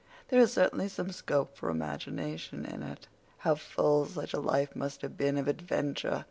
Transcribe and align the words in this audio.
There 0.29 0.39
is 0.39 0.51
certainly 0.51 0.89
some 0.89 1.11
'scope 1.11 1.55
for 1.55 1.69
imagination' 1.69 2.65
in 2.65 2.81
it. 2.81 3.07
How 3.45 3.53
full 3.53 4.07
such 4.07 4.33
a 4.33 4.39
life 4.39 4.75
must 4.75 5.03
have 5.03 5.15
been 5.15 5.37
of 5.37 5.47
adventure! 5.47 6.19